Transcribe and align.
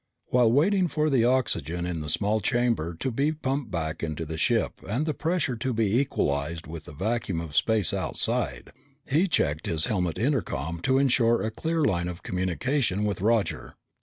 While 0.29 0.51
waiting 0.51 0.87
for 0.87 1.11
the 1.11 1.25
oxygen 1.25 1.85
in 1.85 2.01
the 2.01 2.09
small 2.09 2.39
chamber 2.39 2.95
to 2.95 3.11
be 3.11 3.31
pumped 3.33 3.69
back 3.69 4.01
into 4.01 4.25
the 4.25 4.35
ship 4.35 4.81
and 4.89 5.05
the 5.05 5.13
pressure 5.13 5.55
to 5.57 5.73
be 5.73 5.95
equalized 5.99 6.65
with 6.65 6.85
the 6.85 6.91
vacuum 6.91 7.39
of 7.39 7.55
space 7.55 7.93
outside, 7.93 8.71
he 9.11 9.27
checked 9.27 9.67
his 9.67 9.85
helmet 9.85 10.17
intercom 10.17 10.79
to 10.79 10.97
insure 10.97 11.43
a 11.43 11.51
clear 11.51 11.83
line 11.85 12.07
of 12.07 12.23
communication 12.23 13.03
with 13.03 13.21
Roger. 13.21 13.75